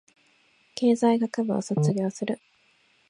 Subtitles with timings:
[0.73, 2.39] 経済学部を卒業する